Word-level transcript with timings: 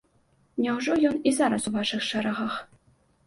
Няўжо 0.63 0.95
ён 1.09 1.19
і 1.31 1.35
зараз 1.39 1.67
у 1.71 1.73
вашых 1.77 2.01
шэрагах? 2.09 2.57